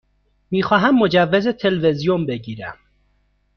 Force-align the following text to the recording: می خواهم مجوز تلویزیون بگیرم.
می 0.51 0.63
خواهم 0.63 0.95
مجوز 0.99 1.47
تلویزیون 1.47 2.25
بگیرم. 2.25 2.77